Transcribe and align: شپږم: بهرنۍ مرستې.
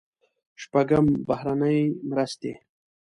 شپږم: 0.61 1.05
بهرنۍ 1.27 1.79
مرستې. 2.09 2.51